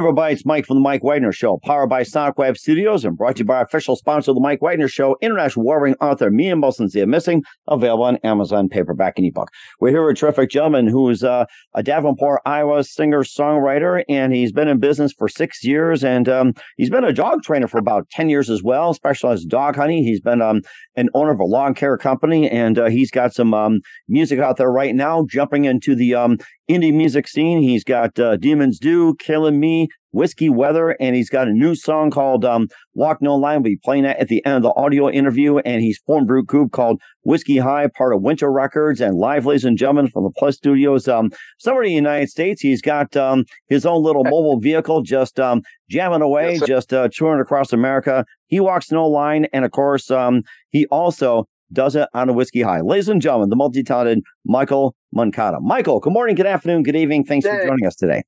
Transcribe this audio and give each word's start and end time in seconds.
Everybody, 0.00 0.32
it's 0.32 0.46
Mike 0.46 0.64
from 0.64 0.78
the 0.78 0.80
Mike 0.80 1.04
Wagner 1.04 1.30
Show, 1.30 1.58
powered 1.62 1.90
by 1.90 2.02
Sonic 2.04 2.38
Web 2.38 2.56
Studios 2.56 3.04
and 3.04 3.18
brought 3.18 3.36
to 3.36 3.40
you 3.40 3.44
by 3.44 3.56
our 3.56 3.64
official 3.64 3.96
sponsor 3.96 4.30
of 4.30 4.34
the 4.34 4.40
Mike 4.40 4.62
Wagner 4.62 4.88
Show, 4.88 5.18
international 5.20 5.66
warring 5.66 5.94
author 6.00 6.30
Mia 6.30 6.54
Mohsen 6.54 6.88
Zia 6.88 7.06
Missing, 7.06 7.42
available 7.68 8.04
on 8.04 8.16
Amazon 8.24 8.70
paperback 8.70 9.18
and 9.18 9.26
ebook. 9.26 9.50
We're 9.78 9.90
here 9.90 10.06
with 10.06 10.16
a 10.16 10.18
terrific 10.18 10.48
gentleman 10.48 10.86
who's 10.86 11.22
uh, 11.22 11.44
a 11.74 11.82
Davenport, 11.82 12.40
Iowa 12.46 12.82
singer-songwriter, 12.82 14.02
and 14.08 14.32
he's 14.32 14.52
been 14.52 14.68
in 14.68 14.80
business 14.80 15.12
for 15.12 15.28
six 15.28 15.62
years, 15.62 16.02
and 16.02 16.30
um, 16.30 16.54
he's 16.78 16.88
been 16.88 17.04
a 17.04 17.12
dog 17.12 17.42
trainer 17.42 17.68
for 17.68 17.76
about 17.76 18.08
10 18.08 18.30
years 18.30 18.48
as 18.48 18.62
well, 18.62 18.94
specialized 18.94 19.50
dog 19.50 19.76
hunting. 19.76 20.02
He's 20.02 20.22
been 20.22 20.40
um, 20.40 20.62
an 20.96 21.10
owner 21.12 21.32
of 21.32 21.40
a 21.40 21.44
lawn 21.44 21.74
care 21.74 21.98
company, 21.98 22.48
and 22.48 22.78
uh, 22.78 22.86
he's 22.86 23.10
got 23.10 23.34
some 23.34 23.52
um, 23.52 23.80
music 24.08 24.38
out 24.38 24.56
there 24.56 24.72
right 24.72 24.94
now, 24.94 25.26
jumping 25.28 25.66
into 25.66 25.94
the 25.94 26.14
um, 26.14 26.38
indie 26.70 26.94
music 26.94 27.28
scene. 27.28 27.62
He's 27.62 27.84
got 27.84 28.18
uh, 28.18 28.36
Demons 28.36 28.78
Do, 28.78 29.14
Killing 29.18 29.60
Me, 29.60 29.88
Whisky 30.12 30.48
Weather, 30.48 30.90
and 31.00 31.14
he's 31.14 31.30
got 31.30 31.48
a 31.48 31.52
new 31.52 31.74
song 31.74 32.10
called 32.10 32.44
um, 32.44 32.68
Walk 32.94 33.20
No 33.20 33.34
Line. 33.36 33.62
We'll 33.62 33.72
be 33.72 33.80
playing 33.84 34.04
that 34.04 34.18
at 34.18 34.28
the 34.28 34.44
end 34.44 34.56
of 34.56 34.62
the 34.62 34.74
audio 34.74 35.10
interview. 35.10 35.58
And 35.58 35.82
he's 35.82 36.00
formed 36.06 36.30
a 36.30 36.42
group 36.42 36.72
called 36.72 37.00
Whisky 37.22 37.58
High, 37.58 37.88
part 37.96 38.14
of 38.14 38.22
Winter 38.22 38.50
Records, 38.50 39.00
and 39.00 39.16
live, 39.16 39.46
ladies 39.46 39.64
and 39.64 39.78
gentlemen, 39.78 40.08
from 40.08 40.24
the 40.24 40.32
Plus 40.36 40.56
Studios, 40.56 41.06
um, 41.06 41.30
somewhere 41.58 41.84
in 41.84 41.90
the 41.90 41.94
United 41.94 42.28
States. 42.28 42.60
He's 42.60 42.82
got 42.82 43.16
um, 43.16 43.44
his 43.68 43.86
own 43.86 44.02
little 44.02 44.24
mobile 44.24 44.58
vehicle 44.58 45.02
just 45.02 45.38
um, 45.38 45.62
jamming 45.88 46.22
away, 46.22 46.54
yes, 46.54 46.66
just 46.66 46.92
uh, 46.92 47.08
touring 47.12 47.40
across 47.40 47.72
America. 47.72 48.24
He 48.46 48.60
walks 48.60 48.90
no 48.90 49.06
line. 49.06 49.46
And 49.52 49.64
of 49.64 49.70
course, 49.70 50.10
um, 50.10 50.42
he 50.70 50.86
also 50.86 51.46
does 51.72 51.96
it 51.96 52.08
on 52.14 52.28
a 52.28 52.32
whiskey 52.32 52.62
high. 52.62 52.80
Ladies 52.80 53.08
and 53.08 53.22
gentlemen, 53.22 53.50
the 53.50 53.56
multi-talented 53.56 54.22
Michael 54.44 54.94
Moncada. 55.12 55.58
Michael, 55.60 56.00
good 56.00 56.12
morning, 56.12 56.34
good 56.34 56.46
afternoon, 56.46 56.82
good 56.82 56.96
evening. 56.96 57.24
Thanks 57.24 57.46
for 57.46 57.60
joining 57.66 57.86
us 57.86 57.96
today. 57.96 58.22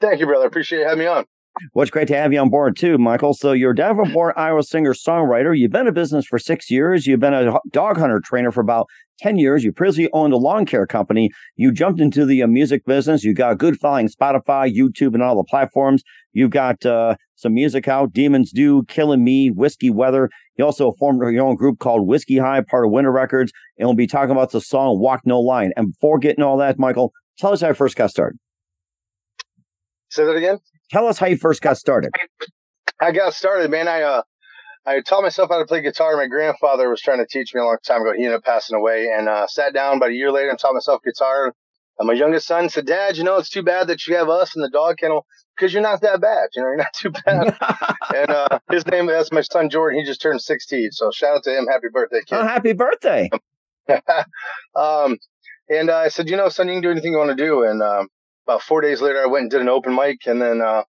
Thank 0.00 0.20
you, 0.20 0.26
brother. 0.26 0.46
Appreciate 0.46 0.80
you 0.80 0.84
having 0.84 1.00
me 1.00 1.06
on. 1.06 1.24
Well, 1.74 1.82
it's 1.82 1.90
great 1.90 2.08
to 2.08 2.16
have 2.16 2.32
you 2.32 2.40
on 2.40 2.48
board 2.48 2.76
too, 2.76 2.96
Michael. 2.98 3.34
So 3.34 3.52
you're 3.52 3.72
a 3.72 3.76
Davenport, 3.76 4.34
Iowa 4.38 4.62
singer 4.62 4.94
songwriter. 4.94 5.56
You've 5.56 5.70
been 5.70 5.86
in 5.86 5.94
business 5.94 6.26
for 6.26 6.38
six 6.38 6.70
years. 6.70 7.06
You've 7.06 7.20
been 7.20 7.34
a 7.34 7.58
dog 7.70 7.98
hunter 7.98 8.20
trainer 8.24 8.50
for 8.50 8.60
about 8.60 8.88
10 9.18 9.36
years. 9.38 9.62
You 9.62 9.72
previously 9.72 10.08
owned 10.12 10.32
a 10.32 10.36
lawn 10.36 10.66
care 10.66 10.86
company. 10.86 11.30
You 11.56 11.70
jumped 11.72 12.00
into 12.00 12.24
the 12.24 12.42
uh, 12.42 12.46
music 12.46 12.84
business. 12.86 13.22
You 13.22 13.34
got 13.34 13.58
good 13.58 13.78
following 13.78 14.08
Spotify, 14.08 14.74
YouTube, 14.74 15.14
and 15.14 15.22
all 15.22 15.36
the 15.36 15.44
platforms. 15.44 16.02
You've 16.32 16.50
got 16.50 16.84
uh, 16.86 17.16
some 17.36 17.54
music 17.54 17.86
out, 17.86 18.12
Demons 18.12 18.50
Do, 18.50 18.84
Killing 18.84 19.22
Me, 19.22 19.50
Whisky 19.50 19.90
Weather. 19.90 20.30
You 20.56 20.64
also 20.64 20.92
formed 20.98 21.20
your 21.32 21.46
own 21.46 21.56
group 21.56 21.78
called 21.78 22.06
Whisky 22.06 22.38
High, 22.38 22.62
part 22.62 22.86
of 22.86 22.92
Winter 22.92 23.12
Records. 23.12 23.52
And 23.78 23.86
we'll 23.86 23.96
be 23.96 24.06
talking 24.06 24.32
about 24.32 24.50
the 24.50 24.60
song 24.60 24.98
Walk 24.98 25.20
No 25.24 25.40
Line. 25.40 25.72
And 25.76 25.92
before 25.92 26.18
getting 26.18 26.42
all 26.42 26.56
that, 26.58 26.78
Michael, 26.78 27.12
tell 27.38 27.52
us 27.52 27.60
how 27.60 27.68
you 27.68 27.74
first 27.74 27.96
got 27.96 28.10
started. 28.10 28.38
Say 30.12 30.26
that 30.26 30.36
again. 30.36 30.58
Tell 30.90 31.06
us 31.06 31.18
how 31.18 31.26
you 31.26 31.38
first 31.38 31.62
got 31.62 31.78
started. 31.78 32.12
I 33.00 33.12
got 33.12 33.32
started, 33.32 33.70
man. 33.70 33.88
I 33.88 34.02
uh, 34.02 34.22
I 34.84 35.00
taught 35.00 35.22
myself 35.22 35.48
how 35.48 35.58
to 35.58 35.64
play 35.64 35.80
guitar. 35.80 36.18
My 36.18 36.26
grandfather 36.26 36.90
was 36.90 37.00
trying 37.00 37.16
to 37.16 37.26
teach 37.26 37.54
me 37.54 37.62
a 37.62 37.64
long 37.64 37.78
time 37.82 38.02
ago. 38.02 38.12
He 38.12 38.22
ended 38.22 38.36
up 38.36 38.44
passing 38.44 38.76
away, 38.76 39.08
and 39.10 39.26
uh, 39.26 39.46
sat 39.46 39.72
down 39.72 39.96
about 39.96 40.10
a 40.10 40.14
year 40.14 40.30
later 40.30 40.50
and 40.50 40.58
taught 40.58 40.74
myself 40.74 41.00
guitar. 41.02 41.54
And 41.98 42.06
my 42.06 42.12
youngest 42.12 42.46
son 42.46 42.68
said, 42.68 42.84
"Dad, 42.84 43.16
you 43.16 43.24
know 43.24 43.38
it's 43.38 43.48
too 43.48 43.62
bad 43.62 43.86
that 43.86 44.06
you 44.06 44.14
have 44.16 44.28
us 44.28 44.54
in 44.54 44.60
the 44.60 44.68
dog 44.68 44.98
kennel 44.98 45.24
because 45.56 45.72
you're 45.72 45.82
not 45.82 46.02
that 46.02 46.20
bad. 46.20 46.50
You 46.54 46.60
know, 46.60 46.68
you're 46.68 46.76
not 46.76 46.92
too 46.92 47.10
bad." 47.24 47.56
and 48.14 48.30
uh, 48.30 48.58
his 48.70 48.86
name 48.86 49.06
that's 49.06 49.32
my 49.32 49.40
son 49.40 49.70
Jordan. 49.70 49.98
He 49.98 50.04
just 50.04 50.20
turned 50.20 50.42
16, 50.42 50.90
so 50.92 51.10
shout 51.10 51.36
out 51.36 51.44
to 51.44 51.56
him. 51.56 51.66
Happy 51.66 51.86
birthday, 51.90 52.20
kid! 52.26 52.34
Oh, 52.36 52.42
happy 52.42 52.74
birthday! 52.74 53.30
um, 54.76 55.16
and 55.70 55.88
uh, 55.88 55.96
I 55.96 56.08
said, 56.08 56.28
"You 56.28 56.36
know, 56.36 56.50
son, 56.50 56.68
you 56.68 56.74
can 56.74 56.82
do 56.82 56.90
anything 56.90 57.12
you 57.12 57.18
want 57.18 57.34
to 57.34 57.42
do." 57.42 57.62
And 57.62 57.82
um, 57.82 58.08
about 58.46 58.62
four 58.62 58.80
days 58.80 59.00
later, 59.00 59.22
I 59.22 59.26
went 59.26 59.42
and 59.42 59.50
did 59.50 59.60
an 59.60 59.68
open 59.68 59.94
mic, 59.94 60.26
and 60.26 60.40
then 60.40 60.60
uh, 60.60 60.82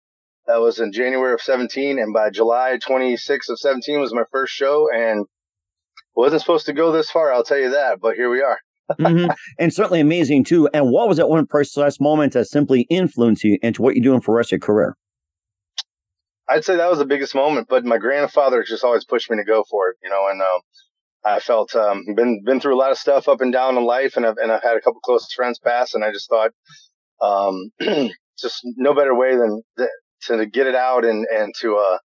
that 0.47 0.62
was 0.62 0.79
in 0.79 0.91
January 0.91 1.34
of 1.34 1.41
17, 1.41 2.00
and 2.00 2.13
by 2.13 2.29
July 2.29 2.78
26th 2.85 3.50
of 3.50 3.59
17 3.59 4.00
was 4.00 4.13
my 4.13 4.23
first 4.31 4.53
show, 4.53 4.88
and 4.94 5.25
wasn't 6.16 6.41
supposed 6.41 6.66
to 6.66 6.73
go 6.73 6.91
this 6.91 7.09
far, 7.09 7.34
I'll 7.34 7.44
tell 7.44 7.59
you 7.59 7.72
that, 7.72 8.00
but 8.01 8.16
here 8.16 8.29
we 8.29 8.41
are. 8.41 8.59
mm-hmm. 9.00 9.31
And 9.59 9.73
certainly 9.73 10.01
amazing 10.01 10.44
too. 10.44 10.69
And 10.73 10.91
what 10.91 11.07
was 11.07 11.17
that 11.17 11.29
one 11.29 11.45
precise 11.47 12.00
moment 12.00 12.34
that 12.34 12.45
simply 12.45 12.81
influenced 12.90 13.44
you 13.44 13.57
into 13.61 13.81
what 13.81 13.95
you're 13.95 14.03
doing 14.03 14.22
for 14.22 14.34
the 14.34 14.38
rest 14.38 14.50
of 14.50 14.57
your 14.57 14.59
career? 14.59 14.97
I'd 16.50 16.66
say 16.66 16.75
that 16.75 16.90
was 16.90 17.00
the 17.00 17.06
biggest 17.06 17.34
moment, 17.34 17.67
but 17.69 17.85
my 17.85 17.97
grandfather 17.97 18.63
just 18.63 18.84
always 18.84 19.06
pushed 19.06 19.31
me 19.31 19.38
to 19.38 19.45
go 19.45 19.63
for 19.69 19.90
it, 19.90 19.97
you 20.03 20.09
know, 20.09 20.28
and 20.29 20.41
um, 20.41 20.59
I 21.23 21.40
felt 21.40 21.73
um, 21.75 22.03
been 22.16 22.44
been 22.44 22.59
through 22.59 22.75
a 22.75 22.81
lot 22.81 22.91
of 22.91 22.97
stuff 22.97 23.29
up 23.29 23.40
and 23.41 23.53
down 23.53 23.78
in 23.78 23.85
life, 23.85 24.17
and 24.17 24.25
I've 24.25 24.38
and 24.38 24.51
I've 24.51 24.63
had 24.63 24.75
a 24.75 24.81
couple 24.81 25.00
close 25.00 25.31
friends 25.31 25.59
pass, 25.59 25.94
and 25.94 26.03
I 26.03 26.11
just 26.11 26.28
thought 26.28 26.51
um, 27.22 27.72
just 28.40 28.62
no 28.78 28.94
better 28.94 29.16
way 29.16 29.36
than 29.36 29.62
to 30.24 30.46
get 30.46 30.68
it 30.68 30.76
out 30.76 31.06
and 31.06 31.26
and 31.32 31.54
to 31.59 31.78
uh 31.78 31.98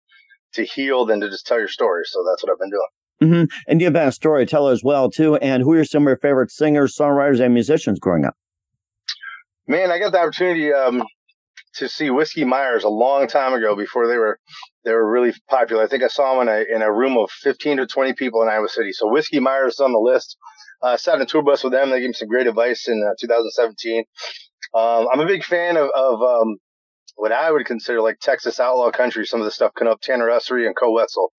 to 0.53 0.63
heal 0.63 1.05
than 1.05 1.19
to 1.21 1.29
just 1.29 1.45
tell 1.45 1.59
your 1.59 1.67
story. 1.67 2.03
So 2.05 2.23
that's 2.29 2.43
what 2.43 2.51
I've 2.51 2.59
been 2.59 2.69
doing. 2.69 2.87
Mm-hmm. 3.23 3.71
And 3.71 3.81
you've 3.81 3.93
been 3.93 4.07
a 4.07 4.11
storyteller 4.11 4.71
as 4.71 4.83
well 4.83 5.09
too. 5.09 5.35
And 5.37 5.63
who 5.63 5.73
are 5.73 5.85
some 5.85 6.03
of 6.03 6.07
your 6.07 6.17
favorite 6.17 6.51
singers, 6.51 6.95
songwriters, 6.97 7.39
and 7.39 7.53
musicians 7.53 7.99
growing 7.99 8.25
up? 8.25 8.35
Man, 9.67 9.91
I 9.91 9.99
got 9.99 10.11
the 10.11 10.19
opportunity 10.19 10.71
um, 10.71 11.03
to 11.75 11.89
see 11.89 12.09
Whiskey 12.09 12.45
Myers 12.45 12.83
a 12.83 12.89
long 12.89 13.27
time 13.27 13.53
ago 13.53 13.75
before 13.75 14.07
they 14.07 14.17
were 14.17 14.39
they 14.83 14.91
were 14.93 15.09
really 15.09 15.33
popular. 15.49 15.83
I 15.83 15.87
think 15.87 16.03
I 16.03 16.07
saw 16.07 16.37
them 16.37 16.47
in 16.47 16.53
a 16.53 16.75
in 16.75 16.81
a 16.81 16.91
room 16.91 17.17
of 17.17 17.29
fifteen 17.31 17.77
to 17.77 17.87
twenty 17.87 18.13
people 18.13 18.41
in 18.43 18.49
Iowa 18.49 18.69
City. 18.69 18.91
So 18.91 19.09
Whiskey 19.09 19.39
Myers 19.39 19.75
is 19.75 19.79
on 19.79 19.91
the 19.91 19.99
list. 19.99 20.37
Uh, 20.81 20.97
sat 20.97 21.15
in 21.15 21.21
a 21.21 21.25
tour 21.25 21.41
bus 21.41 21.63
with 21.63 21.73
them. 21.73 21.89
They 21.89 21.99
gave 21.99 22.09
me 22.09 22.13
some 22.13 22.27
great 22.27 22.47
advice 22.47 22.87
in 22.87 23.01
uh, 23.01 23.15
2017. 23.19 24.03
Um, 24.73 25.07
I'm 25.11 25.19
a 25.19 25.27
big 25.27 25.43
fan 25.43 25.77
of, 25.77 25.89
of 25.95 26.21
um, 26.21 26.57
what 27.15 27.31
I 27.31 27.51
would 27.51 27.65
consider 27.65 28.01
like 28.01 28.19
Texas 28.19 28.59
outlaw 28.59 28.91
country. 28.91 29.25
Some 29.25 29.41
of 29.41 29.45
the 29.45 29.51
stuff 29.51 29.73
coming 29.73 29.91
up, 29.91 30.01
Tanner 30.01 30.29
Usrey 30.29 30.65
and 30.65 30.75
Koe 30.75 30.91
Wetzel. 30.91 31.31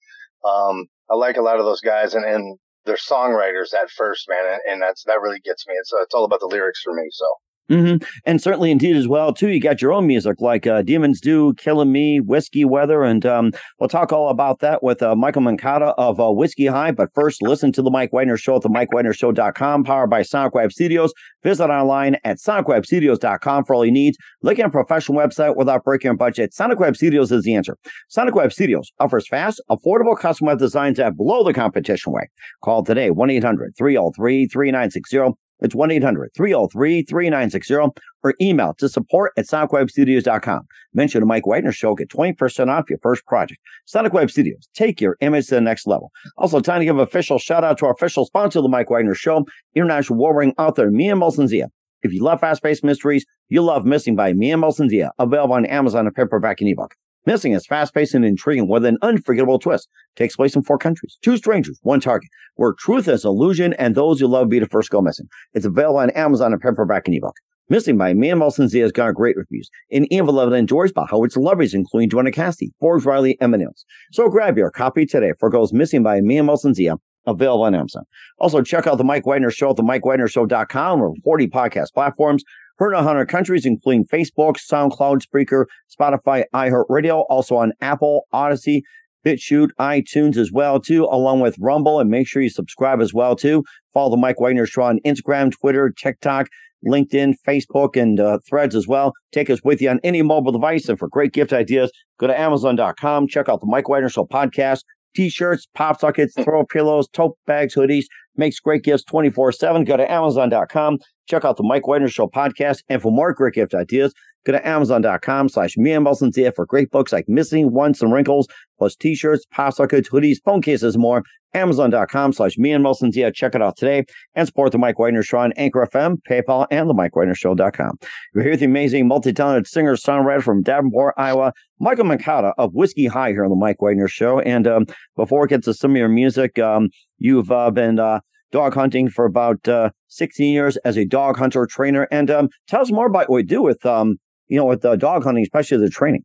Um, 0.44 0.86
I 1.10 1.14
like 1.14 1.36
a 1.36 1.42
lot 1.42 1.58
of 1.58 1.64
those 1.64 1.80
guys, 1.80 2.14
and, 2.14 2.24
and 2.24 2.58
they're 2.84 2.96
songwriters 2.96 3.74
at 3.74 3.90
first, 3.90 4.26
man, 4.28 4.44
and, 4.46 4.60
and 4.72 4.82
that's 4.82 5.04
that 5.04 5.20
really 5.20 5.40
gets 5.40 5.66
me. 5.66 5.74
It's 5.78 5.92
uh, 5.92 6.02
it's 6.02 6.14
all 6.14 6.24
about 6.24 6.40
the 6.40 6.46
lyrics 6.46 6.80
for 6.82 6.94
me. 6.94 7.04
So 7.10 7.26
Mm-hmm. 7.70 8.04
And 8.24 8.40
certainly, 8.40 8.70
indeed, 8.70 8.96
as 8.96 9.08
well, 9.08 9.32
too, 9.32 9.48
you 9.48 9.60
got 9.60 9.82
your 9.82 9.92
own 9.92 10.06
music 10.06 10.40
like 10.40 10.66
uh, 10.66 10.82
Demons 10.82 11.20
Do, 11.20 11.52
Killing 11.54 11.90
Me, 11.90 12.20
Whisky 12.20 12.64
Weather. 12.64 13.02
And 13.02 13.26
um, 13.26 13.52
we'll 13.80 13.88
talk 13.88 14.12
all 14.12 14.28
about 14.28 14.60
that 14.60 14.82
with 14.82 15.02
uh, 15.02 15.16
Michael 15.16 15.42
Moncada 15.42 15.86
of 15.98 16.20
uh, 16.20 16.30
Whisky 16.30 16.66
High. 16.66 16.92
But 16.92 17.08
first, 17.14 17.42
listen 17.42 17.72
to 17.72 17.82
the 17.82 17.90
Mike 17.90 18.12
Wagner 18.12 18.36
Show 18.36 18.56
at 18.56 18.62
the 18.62 18.68
MikeWagnerShow.com, 18.68 19.84
powered 19.84 20.10
by 20.10 20.22
Sonic 20.22 20.54
Web 20.54 20.72
Studios. 20.72 21.12
Visit 21.42 21.70
online 21.70 22.16
at 22.24 22.38
SonicWebStudios.com 22.38 23.64
for 23.64 23.74
all 23.74 23.84
you 23.84 23.92
need. 23.92 24.14
Look 24.42 24.58
at 24.58 24.66
a 24.66 24.70
professional 24.70 25.18
website 25.18 25.56
without 25.56 25.84
breaking 25.84 26.08
your 26.08 26.16
budget. 26.16 26.54
Sonic 26.54 26.78
Web 26.78 26.96
Studios 26.96 27.32
is 27.32 27.44
the 27.44 27.54
answer. 27.54 27.76
Sonic 28.08 28.34
Web 28.34 28.52
Studios 28.52 28.92
offers 29.00 29.26
fast, 29.26 29.60
affordable 29.70 30.16
custom 30.16 30.46
web 30.46 30.58
designs 30.58 30.98
that 30.98 31.16
blow 31.16 31.42
the 31.42 31.52
competition 31.52 32.10
away. 32.10 32.28
Call 32.62 32.84
today, 32.84 33.10
1 33.10 33.30
800 33.30 33.74
303 33.76 34.46
3960 34.46 35.45
It's 35.60 35.74
1 35.74 35.90
800 35.90 36.30
303 36.36 37.02
3960 37.02 37.74
or 38.22 38.34
email 38.40 38.74
to 38.74 38.88
support 38.88 39.32
at 39.36 39.46
sonicwebstudios.com. 39.46 40.60
Mention 40.92 41.20
the 41.20 41.26
Mike 41.26 41.46
Wagner 41.46 41.72
Show, 41.72 41.94
get 41.94 42.10
20% 42.10 42.68
off 42.68 42.90
your 42.90 42.98
first 43.02 43.24
project. 43.26 43.60
Sonic 43.86 44.12
Web 44.12 44.30
Studios, 44.30 44.68
take 44.74 45.00
your 45.00 45.16
image 45.20 45.46
to 45.46 45.54
the 45.54 45.60
next 45.60 45.86
level. 45.86 46.10
Also, 46.36 46.60
time 46.60 46.80
to 46.80 46.84
give 46.84 46.96
an 46.96 47.02
official 47.02 47.38
shout 47.38 47.64
out 47.64 47.78
to 47.78 47.86
our 47.86 47.92
official 47.92 48.26
sponsor 48.26 48.60
the 48.60 48.68
Mike 48.68 48.90
Wagner 48.90 49.14
Show, 49.14 49.44
international 49.74 50.18
war 50.18 50.36
ring 50.36 50.54
author 50.58 50.90
Mia 50.90 51.14
Mohsen 51.14 51.48
Zia. 51.48 51.68
If 52.02 52.12
you 52.12 52.22
love 52.22 52.40
fast 52.40 52.62
paced 52.62 52.84
mysteries, 52.84 53.24
you'll 53.48 53.64
love 53.64 53.84
Missing 53.84 54.16
by 54.16 54.32
Mia 54.32 54.56
Mohsen 54.56 54.88
Zia, 54.88 55.10
available 55.18 55.54
on 55.54 55.66
Amazon 55.66 56.06
and 56.06 56.14
paperback 56.14 56.60
and 56.60 56.70
ebook. 56.70 56.94
Missing 57.26 57.52
is 57.52 57.66
fast 57.66 57.92
paced 57.92 58.14
and 58.14 58.24
intriguing 58.24 58.68
with 58.68 58.84
an 58.84 58.98
unforgettable 59.02 59.58
twist. 59.58 59.88
Takes 60.14 60.36
place 60.36 60.54
in 60.54 60.62
four 60.62 60.78
countries, 60.78 61.18
two 61.22 61.36
strangers, 61.36 61.78
one 61.82 61.98
target, 61.98 62.30
where 62.54 62.72
truth 62.72 63.08
is 63.08 63.24
illusion 63.24 63.72
and 63.74 63.96
those 63.96 64.20
you 64.20 64.28
love 64.28 64.48
be 64.48 64.60
the 64.60 64.68
first 64.68 64.90
go 64.90 65.00
missing. 65.00 65.26
It's 65.52 65.66
available 65.66 65.98
on 65.98 66.10
Amazon 66.10 66.52
and 66.52 66.62
paperback 66.62 67.08
and 67.08 67.16
ebook. 67.16 67.34
Missing 67.68 67.98
by 67.98 68.14
Mia 68.14 68.36
Mohsen 68.36 68.68
Zia 68.68 68.84
has 68.84 68.92
got 68.92 69.16
great 69.16 69.36
reviews. 69.36 69.68
In 69.90 70.10
Eva 70.12 70.30
Levin 70.30 70.54
enjoys 70.54 70.92
by 70.92 71.04
Howard 71.10 71.32
celebrities, 71.32 71.74
including 71.74 72.10
Joanna 72.10 72.30
Cassidy, 72.30 72.70
Forbes 72.78 73.04
Riley, 73.04 73.36
and 73.40 73.50
Nils. 73.50 73.84
So 74.12 74.28
grab 74.28 74.56
your 74.56 74.70
copy 74.70 75.04
today 75.04 75.32
for 75.40 75.50
Goes 75.50 75.72
Missing 75.72 76.04
by 76.04 76.20
Mia 76.20 76.42
Mohsen 76.42 76.74
Zia, 76.74 76.94
available 77.26 77.64
on 77.64 77.74
Amazon. 77.74 78.04
Also, 78.38 78.62
check 78.62 78.86
out 78.86 78.98
the 78.98 79.04
Mike 79.04 79.26
Wagner 79.26 79.50
Show 79.50 79.70
at 79.70 79.76
the 79.76 79.82
MikeWagnerShow.com 79.82 81.02
or 81.02 81.12
40 81.24 81.48
podcast 81.48 81.92
platforms. 81.92 82.44
Heard 82.78 82.92
in 82.92 82.96
100 82.96 83.26
countries, 83.26 83.64
including 83.64 84.04
Facebook, 84.04 84.56
SoundCloud, 84.56 85.22
Spreaker, 85.22 85.64
Spotify, 85.88 86.44
iHeartRadio, 86.54 87.24
also 87.30 87.56
on 87.56 87.72
Apple, 87.80 88.26
Odysee, 88.34 88.82
BitChute, 89.24 89.70
iTunes 89.80 90.36
as 90.36 90.52
well, 90.52 90.78
too, 90.78 91.04
along 91.04 91.40
with 91.40 91.56
Rumble. 91.58 91.98
And 91.98 92.10
make 92.10 92.28
sure 92.28 92.42
you 92.42 92.50
subscribe 92.50 93.00
as 93.00 93.12
well, 93.12 93.34
too. 93.34 93.64
Follow 93.92 94.10
the 94.10 94.16
Mike 94.16 94.40
Wagner 94.40 94.66
Show 94.66 94.82
on 94.82 95.00
Instagram, 95.04 95.50
Twitter, 95.52 95.90
TikTok, 95.90 96.48
LinkedIn, 96.86 97.34
Facebook, 97.46 98.00
and 98.00 98.20
uh, 98.20 98.38
threads 98.48 98.76
as 98.76 98.86
well. 98.86 99.12
Take 99.32 99.50
us 99.50 99.60
with 99.64 99.80
you 99.80 99.90
on 99.90 99.98
any 100.04 100.22
mobile 100.22 100.52
device. 100.52 100.88
And 100.88 100.98
for 100.98 101.08
great 101.08 101.32
gift 101.32 101.52
ideas, 101.52 101.90
go 102.20 102.26
to 102.26 102.38
Amazon.com. 102.38 103.26
Check 103.28 103.48
out 103.48 103.60
the 103.60 103.66
Mike 103.66 103.88
Wagner 103.88 104.08
Show 104.08 104.26
podcast. 104.26 104.80
T-shirts, 105.16 105.66
pop 105.74 105.98
sockets, 105.98 106.34
throw 106.44 106.64
pillows, 106.64 107.08
tote 107.08 107.38
bags, 107.46 107.74
hoodies. 107.74 108.04
Makes 108.36 108.60
great 108.60 108.84
gifts 108.84 109.02
24-7. 109.10 109.86
Go 109.86 109.96
to 109.96 110.10
Amazon.com. 110.10 110.98
Check 111.26 111.44
out 111.44 111.56
the 111.56 111.62
Mike 111.62 111.86
Wagner 111.86 112.08
Show 112.08 112.26
podcast. 112.28 112.82
And 112.88 113.02
for 113.02 113.12
more 113.12 113.32
great 113.32 113.54
gift 113.54 113.74
ideas, 113.74 114.14
go 114.44 114.52
to 114.52 114.66
Amazon.com 114.66 115.48
slash 115.48 115.76
me 115.76 115.92
and 115.92 116.04
Wilson 116.04 116.32
for 116.54 116.66
great 116.66 116.90
books 116.90 117.12
like 117.12 117.28
Missing 117.28 117.72
Once 117.72 118.00
and 118.02 118.12
Wrinkles, 118.12 118.48
plus 118.78 118.96
t-shirts, 118.96 119.44
pop 119.50 119.74
sockets, 119.74 120.08
hoodies, 120.08 120.38
phone 120.44 120.62
cases, 120.62 120.94
and 120.94 121.02
more. 121.02 121.22
Amazon.com 121.54 122.34
slash 122.34 122.58
me 122.58 122.72
and 122.72 122.84
Wilson 122.84 123.10
Check 123.10 123.54
it 123.54 123.62
out 123.62 123.76
today 123.76 124.04
and 124.34 124.46
support 124.46 124.72
the 124.72 124.78
Mike 124.78 124.98
Wagner 124.98 125.22
Show 125.22 125.38
on 125.38 125.52
Anchor 125.52 125.88
FM, 125.90 126.16
PayPal, 126.28 126.66
and 126.70 126.88
the 126.88 126.92
Mike 126.94 127.16
Wagner 127.16 127.34
Show.com. 127.34 127.98
You're 128.34 128.42
here 128.42 128.52
with 128.52 128.60
the 128.60 128.66
amazing 128.66 129.08
multi-talented 129.08 129.66
singer-songwriter 129.66 130.42
from 130.42 130.62
Davenport, 130.62 131.14
Iowa, 131.16 131.54
Michael 131.80 132.04
Moncada 132.04 132.52
of 132.58 132.74
Whisky 132.74 133.06
High 133.06 133.30
here 133.30 133.44
on 133.44 133.50
the 133.50 133.56
Mike 133.56 133.80
Wagner 133.80 134.08
Show. 134.08 134.40
And 134.40 134.66
um, 134.66 134.86
before 135.16 135.40
we 135.40 135.48
get 135.48 135.64
to 135.64 135.72
some 135.72 135.92
of 135.92 135.96
your 135.96 136.08
music, 136.08 136.58
um, 136.58 136.90
you've 137.18 137.50
uh, 137.50 137.70
been 137.70 137.98
uh, 137.98 138.20
dog 138.52 138.74
hunting 138.74 139.08
for 139.08 139.24
about 139.24 139.66
uh, 139.68 139.90
16 140.08 140.52
years 140.52 140.76
as 140.78 140.96
a 140.96 141.04
dog 141.04 141.38
hunter 141.38 141.66
trainer. 141.66 142.06
And 142.10 142.30
um, 142.30 142.48
tell 142.68 142.80
us 142.80 142.92
more 142.92 143.06
about 143.06 143.28
what 143.28 143.38
you 143.38 143.44
do 143.44 143.62
with, 143.62 143.84
um, 143.84 144.16
you 144.48 144.56
know, 144.56 144.64
with 144.64 144.84
uh, 144.84 144.96
dog 144.96 145.24
hunting, 145.24 145.42
especially 145.42 145.78
the 145.78 145.90
training. 145.90 146.22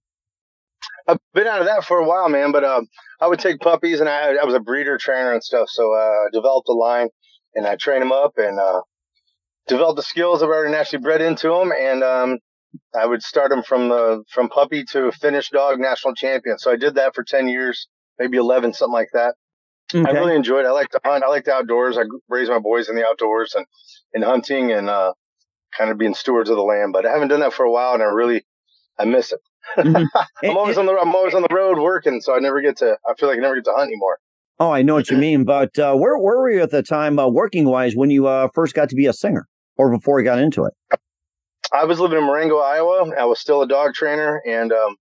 I've 1.08 1.18
been 1.34 1.48
out 1.48 1.62
of 1.62 1.68
that 1.68 1.84
for 1.84 1.98
a 1.98 2.08
while, 2.08 2.30
man. 2.30 2.52
But 2.52 2.64
uh, 2.64 2.82
I 3.20 3.28
would 3.28 3.40
take 3.40 3.60
puppies, 3.60 4.00
and 4.00 4.10
I, 4.10 4.36
I 4.36 4.46
was 4.46 4.54
a 4.54 4.60
breeder 4.60 4.98
trainer 4.98 5.34
and 5.34 5.44
stuff. 5.44 5.70
So 5.70 5.94
uh, 5.94 5.98
I 5.98 6.28
developed 6.32 6.70
a 6.70 6.74
line, 6.74 7.10
and 7.56 7.66
I 7.66 7.76
train 7.76 8.00
them 8.00 8.12
up, 8.12 8.34
and 8.38 8.60
uh, 8.60 8.82
developed 9.68 9.98
the 9.98 10.04
skills 10.04 10.42
I've 10.42 10.50
already 10.50 10.72
naturally 10.72 11.02
bred 11.04 11.22
into 11.22 11.50
them, 11.50 11.72
and 11.78 12.04
um, 12.04 12.38
I 12.96 13.06
would 13.06 13.22
start 13.22 13.50
them 13.50 13.64
from 13.64 13.90
the 13.90 14.24
from 14.30 14.50
puppy 14.50 14.84
to 14.92 15.12
finished 15.12 15.52
dog 15.52 15.80
national 15.80 16.16
champion. 16.16 16.58
So 16.58 16.72
I 16.72 16.76
did 16.76 16.96
that 16.96 17.16
for 17.16 17.24
ten 17.24 17.48
years, 17.48 17.88
maybe 18.20 18.38
eleven, 18.38 18.74
something 18.74 18.94
like 18.94 19.10
that. 19.14 19.36
Okay. 19.94 20.10
I 20.10 20.14
really 20.14 20.36
enjoyed. 20.36 20.66
it. 20.66 20.68
I 20.68 20.72
like 20.72 20.90
to 20.90 21.02
hunt. 21.04 21.24
I 21.24 21.28
like 21.28 21.46
the 21.46 21.54
outdoors. 21.54 21.98
I 21.98 22.04
raise 22.30 22.50
my 22.50 22.60
boys 22.60 22.90
in 22.90 22.96
the 22.96 23.06
outdoors 23.06 23.56
and 23.56 23.66
in 24.14 24.22
hunting 24.22 24.72
and 24.72 24.90
uh, 24.90 25.14
kind 25.78 25.92
of 25.92 25.98
being 25.98 26.14
stewards 26.14 26.50
of 26.50 26.56
the 26.56 26.64
land. 26.64 26.94
But 26.94 27.06
I 27.06 27.12
haven't 27.12 27.30
done 27.30 27.42
that 27.42 27.54
for 27.54 27.64
a 27.64 27.72
while, 27.72 27.94
and 27.94 28.04
I 28.04 28.08
really 28.08 28.46
I 28.98 29.06
miss 29.06 29.32
it. 29.32 29.40
Mm-hmm. 29.78 30.06
I'm 30.50 30.58
always 30.58 30.78
on 30.78 30.86
the 30.86 30.94
I'm 30.94 31.16
always 31.16 31.34
on 31.34 31.42
the 31.42 31.54
road 31.54 31.78
working, 31.80 32.22
so 32.22 32.36
I 32.36 32.40
never 32.40 32.62
get 32.62 32.78
to. 32.78 32.98
I 33.08 33.14
feel 33.16 33.30
like 33.30 33.38
I 33.38 33.42
never 33.42 33.56
get 33.56 33.66
to 33.66 33.74
hunt 33.76 33.88
anymore. 33.88 34.20
Oh, 34.60 34.72
I 34.72 34.84
know 34.84 34.94
what 34.94 35.10
you 35.10 35.18
mean. 35.18 35.44
But 35.44 35.78
uh, 35.80 35.96
where 35.96 36.18
where 36.18 36.38
were 36.38 36.52
you 36.52 36.62
at 36.62 36.72
the 36.72 36.84
time, 36.84 37.18
uh, 37.18 37.28
working 37.28 37.66
wise, 37.66 37.96
when 37.96 38.10
you 38.12 38.28
uh, 38.28 38.50
first 38.54 38.76
got 38.76 38.90
to 38.90 38.96
be 38.96 39.08
a 39.08 39.14
singer, 39.14 39.48
or 39.78 39.90
before 39.92 40.20
you 40.20 40.26
got 40.26 40.40
into 40.40 40.66
it? 40.66 40.74
I 41.74 41.86
was 41.86 42.00
living 42.00 42.18
in 42.18 42.26
Marengo, 42.26 42.58
Iowa. 42.58 43.12
I 43.18 43.26
was 43.26 43.40
still 43.40 43.62
a 43.62 43.68
dog 43.68 43.94
trainer, 43.94 44.42
and 44.46 44.72
um, 44.72 44.98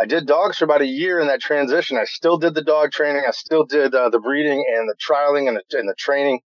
I 0.00 0.06
did 0.06 0.26
dogs 0.26 0.58
for 0.58 0.64
about 0.64 0.82
a 0.82 0.86
year 0.86 1.18
in 1.18 1.26
that 1.26 1.40
transition. 1.40 1.96
I 1.96 2.04
still 2.04 2.38
did 2.38 2.54
the 2.54 2.62
dog 2.62 2.92
training. 2.92 3.24
I 3.26 3.32
still 3.32 3.64
did 3.64 3.94
uh, 3.94 4.10
the 4.10 4.20
breeding 4.20 4.64
and 4.76 4.88
the 4.88 4.94
trialing 4.96 5.48
and 5.48 5.56
the, 5.56 5.78
and 5.78 5.88
the 5.88 5.94
training. 5.98 6.40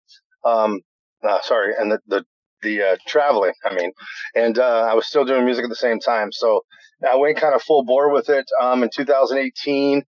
Um, 0.45 0.81
uh, 1.27 1.41
sorry, 1.43 1.75
and 1.79 1.91
the 1.91 1.99
the, 2.07 2.25
the 2.63 2.83
uh, 2.83 2.97
traveling. 3.07 3.53
I 3.65 3.75
mean, 3.75 3.93
and 4.35 4.59
uh, 4.59 4.87
I 4.91 4.95
was 4.95 5.07
still 5.07 5.25
doing 5.25 5.45
music 5.45 5.65
at 5.65 5.71
the 5.71 5.77
same 5.77 5.99
time. 5.99 6.31
So 6.33 6.63
I 7.11 7.17
went 7.17 7.39
kind 7.39 7.55
of 7.55 7.63
full 7.63 7.85
bore 7.85 8.13
with 8.13 8.29
it 8.29 8.47
um, 8.61 8.83
in 8.83 8.91
2018. 8.95 10.03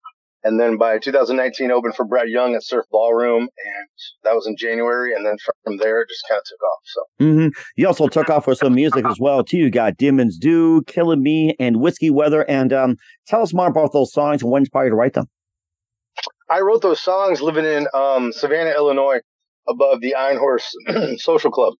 And 0.43 0.59
then 0.59 0.77
by 0.77 0.99
2019, 0.99 1.69
opened 1.71 1.95
for 1.95 2.05
Brett 2.05 2.29
Young 2.29 2.55
at 2.55 2.63
Surf 2.63 2.85
Ballroom, 2.91 3.41
and 3.41 3.87
that 4.23 4.35
was 4.35 4.47
in 4.47 4.55
January. 4.55 5.13
And 5.13 5.25
then 5.25 5.35
from 5.63 5.77
there, 5.77 6.01
it 6.01 6.07
just 6.09 6.23
kind 6.29 6.39
of 6.39 6.45
took 6.45 6.61
off. 6.61 6.79
So 6.85 7.25
mm-hmm. 7.25 7.47
you 7.75 7.87
also 7.87 8.07
took 8.07 8.29
off 8.29 8.47
with 8.47 8.57
some 8.57 8.73
music 8.73 9.05
as 9.05 9.19
well 9.19 9.43
too. 9.43 9.57
You 9.57 9.69
got 9.69 9.97
Demons 9.97 10.37
Do, 10.37 10.81
Killing 10.83 11.21
Me, 11.21 11.55
and 11.59 11.81
Whisky 11.81 12.09
Weather. 12.09 12.49
And 12.49 12.71
um, 12.71 12.97
tell 13.27 13.41
us 13.41 13.53
more 13.53 13.67
about 13.67 13.91
those 13.91 14.13
songs 14.13 14.41
and 14.41 14.49
what 14.49 14.59
inspired 14.59 14.85
you 14.85 14.91
to 14.91 14.95
write 14.95 15.13
them. 15.13 15.27
I 16.49 16.61
wrote 16.61 16.81
those 16.81 17.01
songs 17.01 17.41
living 17.41 17.65
in 17.65 17.87
um, 17.93 18.31
Savanna, 18.31 18.71
Illinois, 18.71 19.19
above 19.67 20.01
the 20.01 20.15
Iron 20.15 20.37
Horse 20.37 20.73
Social 21.17 21.51
Club. 21.51 21.73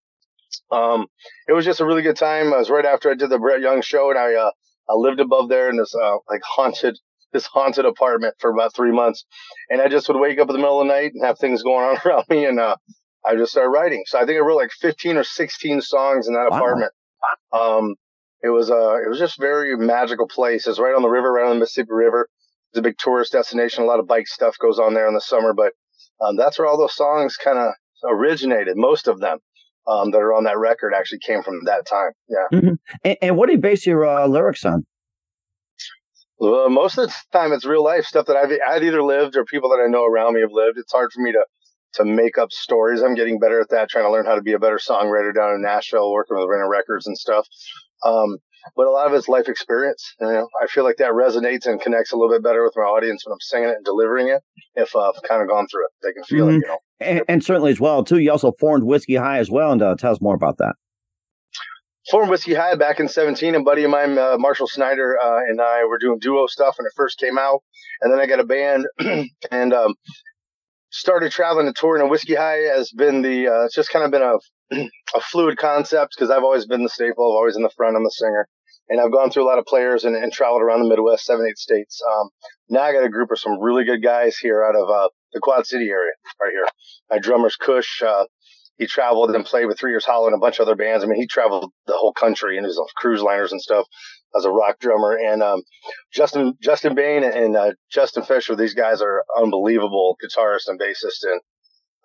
Um, 0.71 1.07
it 1.47 1.53
was 1.53 1.65
just 1.65 1.79
a 1.79 1.85
really 1.85 2.01
good 2.01 2.17
time. 2.17 2.47
It 2.47 2.57
was 2.57 2.69
right 2.69 2.85
after 2.85 3.09
I 3.09 3.15
did 3.15 3.29
the 3.29 3.39
Brett 3.39 3.61
Young 3.61 3.81
show, 3.81 4.09
and 4.09 4.19
I 4.19 4.35
uh, 4.35 4.51
I 4.89 4.93
lived 4.95 5.19
above 5.19 5.49
there 5.49 5.69
in 5.69 5.77
this 5.77 5.93
uh, 5.95 6.17
like 6.29 6.41
haunted 6.43 6.97
this 7.33 7.45
haunted 7.45 7.85
apartment 7.85 8.35
for 8.39 8.49
about 8.51 8.73
three 8.73 8.91
months. 8.91 9.25
And 9.69 9.81
I 9.81 9.87
just 9.87 10.07
would 10.07 10.19
wake 10.19 10.39
up 10.39 10.49
in 10.49 10.53
the 10.53 10.59
middle 10.59 10.81
of 10.81 10.87
the 10.87 10.93
night 10.93 11.11
and 11.13 11.25
have 11.25 11.37
things 11.37 11.63
going 11.63 11.85
on 11.85 11.97
around 12.05 12.25
me. 12.29 12.45
And, 12.45 12.59
uh, 12.59 12.75
I 13.25 13.35
just 13.35 13.51
started 13.51 13.69
writing. 13.69 14.03
So 14.07 14.17
I 14.17 14.25
think 14.25 14.37
I 14.37 14.39
wrote 14.39 14.57
like 14.57 14.71
15 14.71 15.17
or 15.17 15.23
16 15.23 15.81
songs 15.81 16.27
in 16.27 16.33
that 16.33 16.47
wow. 16.51 16.57
apartment. 16.57 16.91
Um, 17.51 17.95
it 18.41 18.49
was, 18.49 18.71
uh, 18.71 18.95
it 18.95 19.09
was 19.09 19.19
just 19.19 19.39
very 19.39 19.75
magical 19.75 20.27
place. 20.27 20.67
It's 20.67 20.79
right 20.79 20.95
on 20.95 21.01
the 21.01 21.09
river, 21.09 21.31
right 21.31 21.45
on 21.45 21.55
the 21.55 21.59
Mississippi 21.59 21.91
River. 21.91 22.29
It's 22.71 22.79
a 22.79 22.81
big 22.81 22.97
tourist 22.97 23.33
destination. 23.33 23.83
A 23.83 23.87
lot 23.87 23.99
of 23.99 24.07
bike 24.07 24.27
stuff 24.27 24.55
goes 24.57 24.79
on 24.79 24.93
there 24.93 25.07
in 25.07 25.13
the 25.13 25.21
summer, 25.21 25.53
but, 25.53 25.73
um, 26.21 26.37
that's 26.37 26.57
where 26.57 26.67
all 26.67 26.77
those 26.77 26.95
songs 26.95 27.35
kind 27.35 27.57
of 27.57 27.73
originated. 28.09 28.77
Most 28.77 29.07
of 29.07 29.19
them. 29.19 29.39
Um, 29.87 30.11
that 30.11 30.19
are 30.19 30.35
on 30.35 30.43
that 30.43 30.59
record 30.59 30.93
actually 30.93 31.17
came 31.25 31.41
from 31.41 31.63
that 31.65 31.87
time. 31.87 32.11
Yeah. 32.27 32.59
Mm-hmm. 32.59 32.73
And, 33.03 33.17
and, 33.23 33.37
what 33.37 33.47
do 33.47 33.53
you 33.53 33.57
base 33.57 33.87
your 33.87 34.05
uh, 34.05 34.27
lyrics 34.27 34.63
on? 34.63 34.85
Well, 36.39 36.69
most 36.69 36.97
of 36.97 37.07
the 37.07 37.13
time, 37.33 37.51
it's 37.51 37.65
real 37.65 37.83
life 37.83 38.05
stuff 38.05 38.27
that 38.27 38.37
I've, 38.37 38.51
I've 38.67 38.83
either 38.83 39.03
lived 39.03 39.35
or 39.35 39.43
people 39.43 39.69
that 39.69 39.83
I 39.85 39.89
know 39.89 40.05
around 40.05 40.35
me 40.35 40.41
have 40.41 40.53
lived. 40.53 40.77
It's 40.77 40.91
hard 40.91 41.11
for 41.11 41.21
me 41.21 41.33
to 41.33 41.45
to 41.93 42.05
make 42.05 42.37
up 42.37 42.51
stories. 42.51 43.01
I'm 43.01 43.15
getting 43.15 43.39
better 43.39 43.59
at 43.59 43.69
that, 43.69 43.89
trying 43.89 44.05
to 44.05 44.11
learn 44.11 44.25
how 44.25 44.35
to 44.35 44.43
be 44.43 44.53
a 44.53 44.59
better 44.59 44.77
songwriter 44.77 45.33
down 45.33 45.55
in 45.55 45.61
Nashville, 45.63 46.11
working 46.11 46.37
with 46.37 46.47
Winter 46.47 46.69
Records 46.69 47.07
and 47.07 47.17
stuff. 47.17 47.47
Um, 48.05 48.37
but 48.75 48.85
a 48.85 48.91
lot 48.91 49.07
of 49.07 49.13
it's 49.13 49.27
life 49.27 49.49
experience. 49.49 50.13
You 50.21 50.27
know, 50.27 50.47
I 50.61 50.67
feel 50.67 50.83
like 50.83 50.97
that 50.97 51.13
resonates 51.13 51.65
and 51.65 51.81
connects 51.81 52.11
a 52.11 52.15
little 52.15 52.33
bit 52.33 52.43
better 52.43 52.63
with 52.63 52.73
my 52.75 52.83
audience 52.83 53.25
when 53.25 53.33
I'm 53.33 53.39
singing 53.39 53.69
it 53.69 53.77
and 53.77 53.85
delivering 53.85 54.27
it. 54.27 54.41
If 54.75 54.95
uh, 54.95 55.09
I've 55.09 55.23
kind 55.27 55.41
of 55.41 55.47
gone 55.47 55.67
through 55.67 55.85
it, 55.85 55.91
they 56.03 56.13
can 56.13 56.23
feel 56.23 56.45
mm-hmm. 56.45 56.57
it. 56.57 56.61
You 56.61 56.67
know, 56.67 56.77
and, 56.99 57.23
and, 57.27 57.43
certainly 57.43 57.71
as 57.71 57.79
well 57.79 58.03
too. 58.03 58.19
You 58.19 58.31
also 58.31 58.51
formed 58.59 58.83
Whisky 58.83 59.15
High 59.15 59.39
as 59.39 59.49
well, 59.49 59.71
and 59.71 59.81
uh, 59.81 59.95
tell 59.95 60.11
us 60.11 60.21
more 60.21 60.35
about 60.35 60.57
that 60.59 60.75
formed 62.09 62.29
Whisky 62.29 62.53
High 62.53 62.75
back 62.75 62.99
in 62.99 63.07
17. 63.07 63.55
A 63.55 63.63
buddy 63.63 63.83
of 63.83 63.91
mine, 63.91 64.17
uh, 64.17 64.37
Marshall 64.37 64.67
Snyder, 64.67 65.17
uh, 65.21 65.39
and 65.47 65.61
I 65.61 65.85
were 65.85 65.97
doing 65.97 66.19
duo 66.19 66.47
stuff 66.47 66.77
when 66.77 66.85
it 66.85 66.93
first 66.95 67.19
came 67.19 67.37
out. 67.37 67.63
And 68.01 68.11
then 68.11 68.19
I 68.19 68.25
got 68.25 68.39
a 68.39 68.43
band 68.43 68.87
and 69.51 69.73
um, 69.73 69.95
started 70.89 71.31
traveling 71.31 71.67
and 71.67 71.75
touring. 71.75 72.01
And 72.01 72.11
Whisky 72.11 72.35
High 72.35 72.75
has 72.75 72.91
been 72.91 73.21
the, 73.21 73.47
uh, 73.47 73.65
it's 73.65 73.75
just 73.75 73.91
kind 73.91 74.05
of 74.05 74.11
been 74.11 74.21
a, 74.21 74.37
a 75.15 75.21
fluid 75.21 75.57
concept 75.57 76.15
because 76.15 76.31
I've 76.31 76.43
always 76.43 76.65
been 76.65 76.83
the 76.83 76.89
staple. 76.89 77.31
I've 77.31 77.37
always 77.37 77.55
in 77.55 77.63
the 77.63 77.71
front. 77.75 77.95
I'm 77.95 78.03
the 78.03 78.11
singer. 78.11 78.47
And 78.91 78.99
I've 78.99 79.11
gone 79.11 79.29
through 79.29 79.43
a 79.43 79.49
lot 79.49 79.59
of 79.59 79.65
players 79.65 80.03
and, 80.03 80.15
and 80.15 80.33
traveled 80.33 80.63
around 80.63 80.81
the 80.81 80.89
Midwest, 80.89 81.25
seven, 81.25 81.45
eight 81.47 81.59
states. 81.59 82.01
Um, 82.11 82.29
now 82.69 82.81
I 82.81 82.91
got 82.91 83.03
a 83.03 83.09
group 83.09 83.29
of 83.29 83.37
some 83.37 83.61
really 83.61 83.83
good 83.83 84.01
guys 84.01 84.35
here 84.37 84.63
out 84.63 84.75
of 84.75 84.89
uh, 84.89 85.09
the 85.31 85.39
Quad 85.39 85.67
City 85.67 85.89
area 85.89 86.13
right 86.41 86.51
here. 86.51 86.65
My 87.11 87.19
drummer's 87.19 87.55
Kush. 87.55 88.01
He 88.79 88.87
traveled 88.87 89.29
and 89.35 89.45
played 89.45 89.65
with 89.65 89.77
Three 89.77 89.91
Years 89.91 90.05
Hollow 90.05 90.27
and 90.27 90.33
a 90.33 90.39
bunch 90.39 90.57
of 90.57 90.65
other 90.65 90.75
bands. 90.75 91.03
I 91.03 91.07
mean, 91.07 91.19
he 91.19 91.27
traveled 91.27 91.69
the 91.85 91.97
whole 91.97 92.13
country 92.13 92.55
and 92.55 92.65
he 92.65 92.69
was 92.69 92.77
on 92.77 92.87
cruise 92.95 93.21
liners 93.21 93.51
and 93.51 93.61
stuff 93.61 93.85
as 94.37 94.45
a 94.45 94.49
rock 94.49 94.79
drummer. 94.79 95.17
And 95.17 95.43
um, 95.43 95.63
Justin 96.13 96.53
Justin 96.61 96.95
Bain 96.95 97.25
and 97.25 97.57
uh, 97.57 97.73
Justin 97.91 98.23
Fisher, 98.23 98.55
these 98.55 98.73
guys 98.73 99.01
are 99.01 99.25
unbelievable 99.37 100.17
guitarists 100.23 100.67
and 100.69 100.79
bassists 100.79 101.23
and 101.23 101.41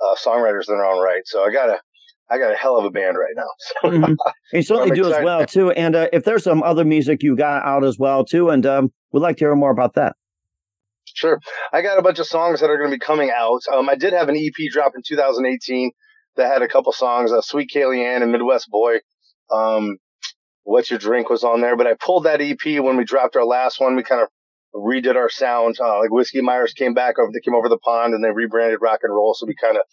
uh, 0.04 0.16
songwriters 0.16 0.68
in 0.68 0.76
their 0.76 0.84
own 0.84 1.00
right. 1.00 1.22
So 1.26 1.44
I 1.44 1.52
got 1.52 1.68
a 1.68 1.78
I 2.28 2.38
got 2.38 2.52
a 2.52 2.56
hell 2.56 2.76
of 2.76 2.84
a 2.84 2.90
band 2.90 3.16
right 3.18 3.34
now. 3.36 3.48
So 3.58 3.90
mm-hmm. 3.90 4.14
You 4.52 4.62
certainly 4.62 4.96
do 4.96 5.12
as 5.12 5.22
well 5.22 5.46
too. 5.46 5.70
And 5.70 5.94
uh, 5.94 6.08
if 6.12 6.24
there's 6.24 6.42
some 6.42 6.64
other 6.64 6.84
music 6.84 7.22
you 7.22 7.36
got 7.36 7.64
out 7.64 7.84
as 7.84 7.98
well 8.00 8.24
too, 8.24 8.50
and 8.50 8.66
um, 8.66 8.92
we'd 9.12 9.20
like 9.20 9.36
to 9.36 9.44
hear 9.44 9.54
more 9.54 9.70
about 9.70 9.94
that. 9.94 10.16
Sure, 11.04 11.38
I 11.72 11.82
got 11.82 12.00
a 12.00 12.02
bunch 12.02 12.18
of 12.18 12.26
songs 12.26 12.60
that 12.60 12.70
are 12.70 12.78
going 12.78 12.90
to 12.90 12.96
be 12.96 12.98
coming 12.98 13.30
out. 13.30 13.60
Um, 13.72 13.88
I 13.88 13.94
did 13.94 14.12
have 14.14 14.28
an 14.28 14.36
EP 14.36 14.72
drop 14.72 14.94
in 14.96 15.02
2018 15.06 15.92
that 16.36 16.52
had 16.52 16.62
a 16.62 16.68
couple 16.68 16.92
songs, 16.92 17.32
uh, 17.32 17.40
"Sweet 17.40 17.74
Ann" 17.76 18.22
and 18.22 18.32
"Midwest 18.32 18.70
Boy." 18.70 19.00
Um, 19.50 19.98
"What's 20.62 20.90
Your 20.90 20.98
Drink" 20.98 21.30
was 21.30 21.44
on 21.44 21.60
there, 21.60 21.76
but 21.76 21.86
I 21.86 21.94
pulled 21.94 22.24
that 22.24 22.40
EP 22.40 22.80
when 22.80 22.96
we 22.96 23.04
dropped 23.04 23.36
our 23.36 23.44
last 23.44 23.80
one. 23.80 23.96
We 23.96 24.02
kind 24.02 24.22
of 24.22 24.28
redid 24.74 25.16
our 25.16 25.30
sound. 25.30 25.76
Uh, 25.80 26.00
like 26.00 26.10
Whiskey 26.10 26.40
Myers 26.40 26.72
came 26.72 26.94
back 26.94 27.18
over, 27.18 27.30
they 27.32 27.40
came 27.40 27.54
over 27.54 27.68
the 27.68 27.78
pond 27.78 28.14
and 28.14 28.24
they 28.24 28.30
rebranded 28.30 28.80
rock 28.82 29.00
and 29.02 29.14
roll. 29.14 29.34
So 29.34 29.46
we 29.46 29.54
kind 29.54 29.76
of 29.76 29.84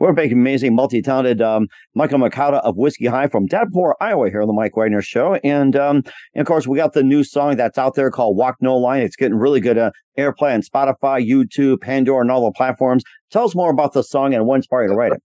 We're 0.00 0.14
making 0.14 0.38
amazing, 0.38 0.74
multi-talented 0.74 1.42
um, 1.42 1.68
Michael 1.94 2.18
Moncada 2.18 2.56
of 2.64 2.76
Whisky 2.78 3.04
High 3.04 3.28
from 3.28 3.44
Davenport, 3.44 3.98
Iowa, 4.00 4.30
here 4.30 4.40
on 4.40 4.48
the 4.48 4.54
Mike 4.54 4.74
Wagner 4.74 5.02
Show, 5.02 5.34
and, 5.44 5.76
um, 5.76 5.96
and 6.34 6.40
of 6.40 6.46
course 6.46 6.66
we 6.66 6.78
got 6.78 6.94
the 6.94 7.02
new 7.02 7.22
song 7.22 7.56
that's 7.56 7.76
out 7.76 7.94
there 7.96 8.10
called 8.10 8.38
"Walk 8.38 8.56
No 8.62 8.78
Line." 8.78 9.02
It's 9.02 9.14
getting 9.14 9.36
really 9.36 9.60
good 9.60 9.76
uh, 9.76 9.90
airplay 10.18 10.54
on 10.54 10.62
Spotify, 10.62 11.24
YouTube, 11.24 11.82
Pandora, 11.82 12.22
and 12.22 12.30
all 12.30 12.46
the 12.46 12.52
platforms. 12.52 13.04
Tell 13.30 13.44
us 13.44 13.54
more 13.54 13.70
about 13.70 13.92
the 13.92 14.02
song 14.02 14.32
and 14.32 14.46
what 14.46 14.56
inspired 14.56 14.84
you 14.84 14.88
to 14.90 14.96
write 14.96 15.12
it. 15.12 15.22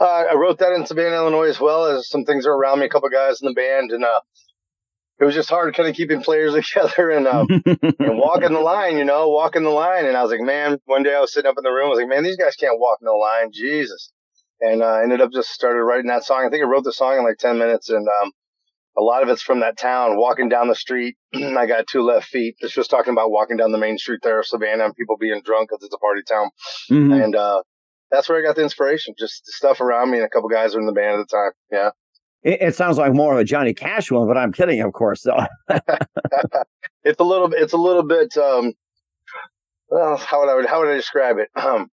Uh, 0.00 0.24
I 0.30 0.34
wrote 0.34 0.58
that 0.60 0.72
in 0.72 0.86
Savanna, 0.86 1.16
Illinois, 1.16 1.50
as 1.50 1.60
well 1.60 1.84
as 1.84 2.08
some 2.08 2.24
things 2.24 2.46
are 2.46 2.54
around 2.54 2.80
me. 2.80 2.86
A 2.86 2.88
couple 2.88 3.10
guys 3.10 3.42
in 3.42 3.48
the 3.48 3.54
band, 3.54 3.90
and 3.90 4.04
uh, 4.04 4.20
it 5.20 5.24
was 5.24 5.34
just 5.34 5.50
hard 5.50 5.74
kind 5.74 5.88
of 5.88 5.94
keeping 5.94 6.22
players 6.22 6.54
together 6.72 7.10
and 7.10 7.26
um, 7.26 7.46
and 7.50 8.18
walking 8.18 8.52
the 8.52 8.60
line, 8.60 8.96
you 8.96 9.04
know, 9.04 9.28
walking 9.28 9.62
the 9.62 9.70
line. 9.70 10.06
And 10.06 10.16
I 10.16 10.22
was 10.22 10.30
like, 10.30 10.40
man, 10.40 10.78
one 10.86 11.02
day 11.02 11.14
I 11.14 11.20
was 11.20 11.32
sitting 11.32 11.48
up 11.48 11.56
in 11.58 11.64
the 11.64 11.70
room, 11.70 11.86
I 11.86 11.90
was 11.90 11.98
like, 11.98 12.08
man, 12.08 12.24
these 12.24 12.36
guys 12.36 12.56
can't 12.56 12.80
walk 12.80 12.98
no 13.02 13.14
line, 13.14 13.50
Jesus. 13.52 14.12
And 14.60 14.82
uh, 14.82 14.86
I 14.86 15.02
ended 15.02 15.20
up 15.20 15.30
just 15.32 15.50
started 15.50 15.82
writing 15.82 16.08
that 16.08 16.24
song. 16.24 16.44
I 16.46 16.50
think 16.50 16.62
I 16.62 16.66
wrote 16.66 16.84
the 16.84 16.92
song 16.92 17.18
in 17.18 17.24
like 17.24 17.38
ten 17.38 17.58
minutes, 17.58 17.88
and 17.88 18.06
um, 18.06 18.32
a 18.96 19.02
lot 19.02 19.22
of 19.22 19.28
it's 19.28 19.42
from 19.42 19.60
that 19.60 19.78
town. 19.78 20.16
Walking 20.16 20.48
down 20.48 20.68
the 20.68 20.74
street, 20.74 21.16
I 21.34 21.66
got 21.66 21.86
two 21.86 22.02
left 22.02 22.26
feet. 22.26 22.56
It's 22.60 22.74
just 22.74 22.90
talking 22.90 23.12
about 23.12 23.30
walking 23.30 23.56
down 23.56 23.72
the 23.72 23.78
main 23.78 23.96
street 23.96 24.20
there 24.22 24.40
of 24.40 24.46
Savanna 24.46 24.84
and 24.84 24.94
people 24.94 25.16
being 25.16 25.40
drunk 25.44 25.70
because 25.70 25.84
it's 25.84 25.94
a 25.94 25.98
party 25.98 26.22
town. 26.28 26.50
Mm-hmm. 26.90 27.12
And 27.12 27.36
uh, 27.36 27.62
that's 28.10 28.28
where 28.28 28.38
I 28.38 28.42
got 28.42 28.56
the 28.56 28.62
inspiration. 28.62 29.14
Just 29.18 29.44
the 29.46 29.52
stuff 29.52 29.80
around 29.80 30.10
me, 30.10 30.18
and 30.18 30.26
a 30.26 30.30
couple 30.30 30.48
guys 30.50 30.74
were 30.74 30.80
in 30.80 30.86
the 30.86 30.92
band 30.92 31.20
at 31.20 31.28
the 31.28 31.36
time. 31.36 31.52
Yeah. 31.70 31.90
It, 32.42 32.62
it 32.62 32.74
sounds 32.74 32.98
like 32.98 33.12
more 33.12 33.34
of 33.34 33.38
a 33.38 33.44
Johnny 33.44 33.74
Cash 33.74 34.10
one, 34.10 34.26
but 34.26 34.36
I'm 34.36 34.52
kidding, 34.52 34.80
of 34.80 34.92
course. 34.92 35.22
So. 35.22 35.36
it's 37.04 37.20
a 37.20 37.24
little. 37.24 37.52
It's 37.52 37.72
a 37.72 37.78
little 37.78 38.02
bit. 38.02 38.36
Um, 38.36 38.72
well, 39.88 40.16
how 40.16 40.40
would 40.40 40.66
I 40.66 40.68
how 40.68 40.80
would 40.80 40.88
I 40.88 40.94
describe 40.94 41.38
it? 41.38 41.48
Um, 41.54 41.88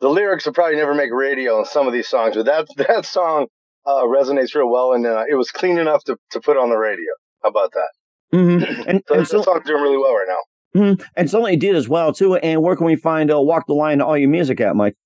the 0.00 0.08
lyrics 0.08 0.46
will 0.46 0.52
probably 0.52 0.76
never 0.76 0.94
make 0.94 1.12
radio 1.12 1.58
on 1.58 1.64
some 1.64 1.86
of 1.86 1.92
these 1.92 2.08
songs, 2.08 2.36
but 2.36 2.46
that 2.46 2.68
that 2.76 3.06
song 3.06 3.46
uh, 3.86 4.02
resonates 4.02 4.54
real 4.54 4.70
well, 4.70 4.92
and 4.92 5.06
uh, 5.06 5.24
it 5.28 5.34
was 5.34 5.50
clean 5.50 5.78
enough 5.78 6.04
to, 6.04 6.16
to 6.30 6.40
put 6.40 6.56
on 6.56 6.70
the 6.70 6.76
radio. 6.76 7.10
How 7.42 7.50
about 7.50 7.72
that? 7.72 7.88
Mm-hmm. 8.36 8.82
And, 8.88 9.02
so 9.08 9.14
and 9.14 9.28
so, 9.28 9.42
song's 9.42 9.66
doing 9.66 9.82
really 9.82 9.96
well 9.96 10.14
right 10.14 10.28
now. 10.28 10.80
Mm-hmm. 10.80 11.02
And 11.16 11.30
something 11.30 11.58
did 11.58 11.74
as 11.74 11.88
well 11.88 12.12
too. 12.12 12.36
And 12.36 12.62
where 12.62 12.76
can 12.76 12.86
we 12.86 12.96
find 12.96 13.30
uh, 13.30 13.40
"Walk 13.40 13.66
the 13.66 13.74
Line" 13.74 14.00
all 14.00 14.16
your 14.16 14.28
music 14.28 14.60
at, 14.60 14.76
Mike? 14.76 14.96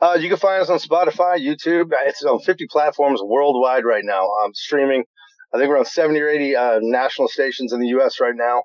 Uh, 0.00 0.16
you 0.20 0.28
can 0.28 0.38
find 0.38 0.62
us 0.62 0.70
on 0.70 0.78
Spotify, 0.78 1.38
YouTube. 1.38 1.92
It's 2.06 2.22
on 2.24 2.40
50 2.40 2.66
platforms 2.70 3.20
worldwide 3.22 3.84
right 3.84 4.04
now. 4.04 4.28
I'm 4.42 4.46
um, 4.46 4.54
streaming. 4.54 5.04
I 5.52 5.58
think 5.58 5.68
we're 5.68 5.78
on 5.78 5.84
70 5.84 6.20
or 6.20 6.28
80 6.28 6.56
uh, 6.56 6.78
national 6.82 7.28
stations 7.28 7.72
in 7.72 7.80
the 7.80 7.88
U.S. 7.88 8.20
right 8.20 8.34
now. 8.34 8.62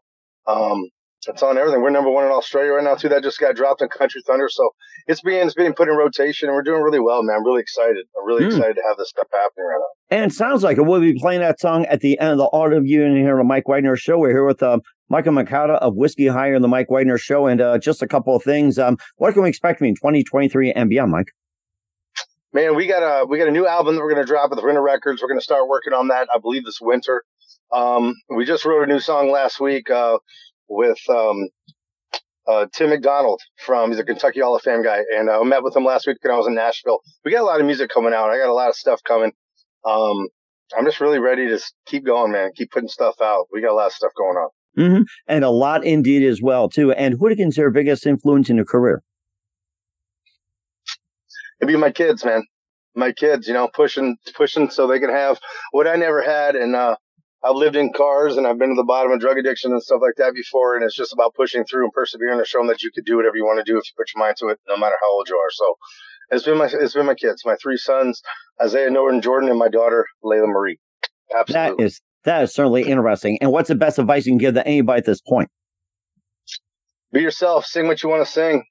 Um, 0.47 0.85
it's 1.27 1.43
on 1.43 1.57
everything. 1.57 1.81
We're 1.81 1.89
number 1.89 2.09
one 2.09 2.25
in 2.25 2.31
Australia 2.31 2.71
right 2.71 2.83
now 2.83 2.95
too. 2.95 3.09
That 3.09 3.23
just 3.23 3.39
got 3.39 3.55
dropped 3.55 3.81
in 3.81 3.89
Country 3.89 4.21
Thunder, 4.25 4.47
so 4.49 4.69
it's 5.05 5.21
being 5.21 5.45
it's 5.45 5.53
being 5.53 5.73
put 5.73 5.89
in 5.89 5.95
rotation, 5.95 6.47
and 6.47 6.55
we're 6.55 6.63
doing 6.63 6.81
really 6.81 6.99
well, 6.99 7.21
man. 7.23 7.35
I'm 7.37 7.45
really 7.45 7.59
excited. 7.61 8.05
I'm 8.17 8.25
really 8.25 8.43
mm. 8.43 8.47
excited 8.47 8.75
to 8.75 8.81
have 8.87 8.97
this 8.97 9.09
stuff 9.09 9.27
happening 9.31 9.65
right 9.65 9.79
now. 9.79 10.17
And 10.17 10.31
it 10.31 10.35
sounds 10.35 10.63
like 10.63 10.77
it. 10.77 10.83
We'll 10.83 11.01
be 11.01 11.19
playing 11.19 11.41
that 11.41 11.59
song 11.59 11.85
at 11.85 11.99
the 11.99 12.17
end 12.19 12.31
of 12.31 12.37
the 12.37 12.49
Art 12.53 12.73
of 12.73 12.87
You 12.87 13.01
here 13.01 13.33
on 13.33 13.37
the 13.39 13.43
Mike 13.43 13.67
Wagner 13.67 13.97
Show. 13.97 14.17
We're 14.17 14.29
here 14.29 14.45
with 14.45 14.63
uh, 14.63 14.79
Michael 15.09 15.33
Moncada 15.33 15.73
of 15.73 15.95
Whiskey 15.95 16.27
Higher 16.27 16.55
and 16.55 16.63
the 16.63 16.67
Mike 16.67 16.89
Wagner 16.89 17.17
Show, 17.17 17.47
and 17.47 17.59
uh, 17.59 17.77
just 17.77 18.01
a 18.01 18.07
couple 18.07 18.35
of 18.35 18.43
things. 18.43 18.77
Um, 18.77 18.97
what 19.17 19.33
can 19.33 19.43
we 19.43 19.49
expect 19.49 19.79
from 19.79 19.87
in 19.87 19.95
2023 19.95 20.71
and 20.71 20.89
beyond, 20.89 21.11
Mike? 21.11 21.31
Man, 22.51 22.75
we 22.75 22.87
got 22.87 23.03
a 23.03 23.25
we 23.25 23.37
got 23.37 23.47
a 23.47 23.51
new 23.51 23.67
album 23.67 23.95
that 23.95 24.01
we're 24.01 24.13
going 24.13 24.25
to 24.25 24.27
drop 24.27 24.49
with 24.49 24.63
Winter 24.63 24.81
Records. 24.81 25.21
We're 25.21 25.27
going 25.27 25.39
to 25.39 25.43
start 25.43 25.67
working 25.67 25.93
on 25.93 26.07
that, 26.07 26.27
I 26.33 26.39
believe, 26.39 26.65
this 26.65 26.79
winter. 26.81 27.23
Um, 27.71 28.15
we 28.35 28.45
just 28.45 28.65
wrote 28.65 28.83
a 28.83 28.87
new 28.91 28.99
song 28.99 29.29
last 29.31 29.59
week 29.59 29.89
uh, 29.91 30.17
with 30.67 30.97
um, 31.09 31.49
uh, 32.47 32.65
Tim 32.73 32.89
McDonald 32.89 33.41
from 33.57 33.91
he's 33.91 33.99
a 33.99 34.03
Kentucky 34.03 34.39
Hall 34.39 34.55
of 34.55 34.63
Fame 34.63 34.83
guy, 34.83 35.01
and 35.15 35.29
uh, 35.29 35.39
I 35.39 35.43
met 35.43 35.63
with 35.63 35.75
him 35.75 35.85
last 35.85 36.07
week 36.07 36.17
when 36.21 36.33
I 36.33 36.37
was 36.37 36.47
in 36.47 36.55
Nashville. 36.55 36.99
We 37.23 37.31
got 37.31 37.41
a 37.41 37.45
lot 37.45 37.59
of 37.59 37.65
music 37.67 37.91
coming 37.93 38.13
out. 38.13 38.31
I 38.31 38.37
got 38.37 38.49
a 38.49 38.53
lot 38.53 38.69
of 38.69 38.75
stuff 38.75 39.01
coming. 39.03 39.31
Um, 39.85 40.27
I'm 40.75 40.85
just 40.85 41.01
really 41.01 41.19
ready 41.19 41.47
to 41.49 41.59
keep 41.85 42.05
going, 42.05 42.31
man. 42.31 42.51
Keep 42.55 42.71
putting 42.71 42.89
stuff 42.89 43.15
out. 43.21 43.45
We 43.51 43.61
got 43.61 43.71
a 43.71 43.75
lot 43.75 43.87
of 43.87 43.93
stuff 43.93 44.11
going 44.17 44.37
on, 44.37 44.49
mm-hmm. 44.79 45.01
and 45.27 45.43
a 45.43 45.49
lot 45.49 45.83
indeed 45.83 46.23
as 46.23 46.41
well 46.41 46.69
too. 46.69 46.91
And 46.91 47.15
who 47.19 47.29
do 47.29 47.35
you 47.35 47.43
consider 47.43 47.69
biggest 47.69 48.05
influence 48.07 48.49
in 48.49 48.55
your 48.55 48.65
career? 48.65 49.03
it'd 51.59 51.71
be 51.71 51.77
my 51.77 51.91
kids, 51.91 52.23
man. 52.23 52.43
My 52.95 53.11
kids, 53.11 53.47
you 53.47 53.53
know, 53.53 53.69
pushing, 53.73 54.17
pushing 54.33 54.69
so 54.69 54.87
they 54.87 54.99
can 54.99 55.09
have 55.09 55.39
what 55.71 55.87
I 55.87 55.95
never 55.95 56.21
had. 56.21 56.55
And, 56.55 56.75
uh, 56.75 56.95
I've 57.41 57.55
lived 57.55 57.77
in 57.77 57.93
cars 57.93 58.35
and 58.35 58.45
I've 58.45 58.59
been 58.59 58.69
to 58.69 58.75
the 58.75 58.83
bottom 58.83 59.13
of 59.13 59.21
drug 59.21 59.37
addiction 59.37 59.71
and 59.71 59.81
stuff 59.81 60.01
like 60.01 60.15
that 60.17 60.33
before. 60.33 60.75
And 60.75 60.83
it's 60.83 60.95
just 60.95 61.13
about 61.13 61.35
pushing 61.35 61.63
through 61.63 61.85
and 61.85 61.93
persevering 61.93 62.37
and 62.37 62.45
showing 62.45 62.67
them 62.67 62.73
that 62.73 62.83
you 62.83 62.91
could 62.93 63.05
do 63.05 63.15
whatever 63.15 63.37
you 63.37 63.45
want 63.45 63.65
to 63.65 63.71
do 63.71 63.77
if 63.77 63.83
you 63.85 63.93
put 63.95 64.13
your 64.13 64.25
mind 64.25 64.35
to 64.37 64.47
it, 64.47 64.59
no 64.67 64.75
matter 64.75 64.95
how 65.01 65.11
old 65.13 65.29
you 65.29 65.37
are. 65.37 65.49
So 65.51 65.75
It's 66.31 66.43
been 66.43 66.57
my 66.57 66.69
it's 66.71 66.93
been 66.93 67.05
my 67.05 67.15
kids, 67.15 67.43
my 67.45 67.55
three 67.55 67.77
sons, 67.77 68.21
Isaiah 68.61 68.89
Norton 68.89 69.21
Jordan, 69.21 69.49
and 69.49 69.57
my 69.57 69.69
daughter 69.69 70.05
Layla 70.23 70.47
Marie. 70.47 70.79
Absolutely. 71.33 71.77
That 71.77 71.83
is 71.83 72.01
that 72.23 72.43
is 72.43 72.53
certainly 72.53 72.83
interesting. 72.83 73.37
And 73.41 73.51
what's 73.51 73.69
the 73.69 73.75
best 73.75 73.99
advice 73.99 74.25
you 74.25 74.31
can 74.31 74.37
give 74.37 74.55
to 74.55 74.65
anybody 74.65 74.99
at 74.99 75.05
this 75.05 75.21
point? 75.21 75.49
Be 77.11 77.21
yourself. 77.21 77.65
Sing 77.65 77.87
what 77.87 78.03
you 78.03 78.09
want 78.09 78.25
to 78.25 78.31
sing. 78.31 78.63